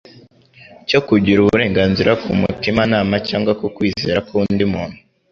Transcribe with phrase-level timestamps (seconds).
[0.87, 4.97] cyo kugira uburenganzira ku mutimanama cyangwa ku kwizera k'undi muntu.